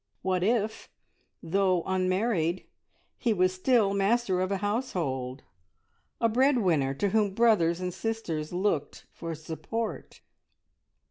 [0.23, 0.89] What if,
[1.43, 2.65] though unmarried,
[3.19, 5.43] he was still master of a household,
[6.19, 10.21] a bread winner to whom brothers and sisters looked for support?